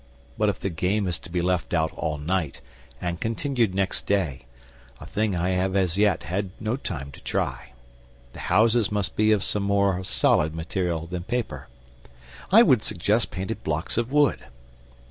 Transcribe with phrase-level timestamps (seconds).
[0.35, 2.59] But if the game is to be left out all night
[2.99, 4.47] and continued next day
[4.99, 7.73] (a thing I have as yet had no time to try),
[8.33, 11.67] the houses must be of some more solid material than paper.
[12.51, 14.43] I would suggest painted blocks of wood.